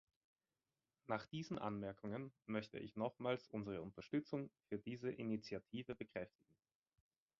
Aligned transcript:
Nach 1.05 1.27
diesen 1.27 1.59
Anmerkungen 1.59 2.33
möchte 2.47 2.79
ich 2.79 2.95
nochmals 2.95 3.47
unsere 3.49 3.83
Unterstützung 3.83 4.49
für 4.67 4.79
diese 4.79 5.11
Initiative 5.11 5.93
bekräftigen. 5.93 6.57